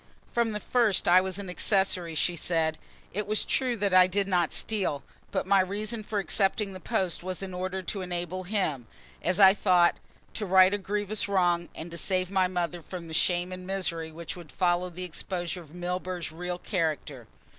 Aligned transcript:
"From 0.31 0.51
the 0.51 0.59
first 0.59 1.07
I 1.07 1.21
was 1.21 1.37
an 1.37 1.47
accessory," 1.47 2.15
she 2.15 2.35
said. 2.35 2.79
"It 3.13 3.29
is 3.29 3.45
true 3.45 3.77
that 3.77 3.93
I 3.93 4.07
did 4.07 4.27
not 4.27 4.51
steal, 4.51 5.03
but 5.29 5.45
my 5.45 5.59
reason 5.59 6.01
for 6.01 6.17
accepting 6.17 6.73
the 6.73 6.79
post 6.79 7.21
was 7.21 7.43
in 7.43 7.53
order 7.53 7.83
to 7.83 8.01
enable 8.01 8.45
him, 8.45 8.87
as 9.21 9.39
I 9.39 9.53
thought, 9.53 9.97
to 10.33 10.47
right 10.47 10.73
a 10.73 10.79
grievous 10.79 11.27
wrong 11.27 11.69
and 11.75 11.91
to 11.91 11.99
save 11.99 12.31
my 12.31 12.47
mother 12.47 12.81
from 12.81 13.07
the 13.07 13.13
shame 13.13 13.51
and 13.51 13.67
misery 13.67 14.11
which 14.11 14.35
would 14.35 14.51
follow 14.51 14.89
the 14.89 15.03
exposure 15.03 15.61
of 15.61 15.75
Milburgh's 15.75 16.31
real 16.31 16.57
character." 16.57 17.27